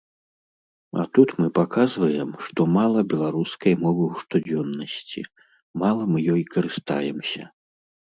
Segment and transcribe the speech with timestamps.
[1.01, 5.21] А тут мы паказваем, што мала беларускай мовы ў штодзённасці,
[5.85, 7.43] мала мы ёй карыстаемся.